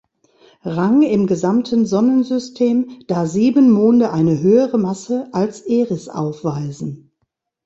[0.63, 7.11] Rang im gesamten Sonnensystem, da sieben Monde eine höhere Masse als Eris aufweisen.